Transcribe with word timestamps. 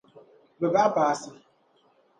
Bɛ 0.59 0.67
bahi 0.73 0.89
paasi. 0.95 1.29